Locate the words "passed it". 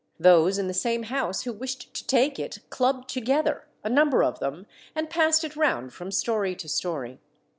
5.11-5.55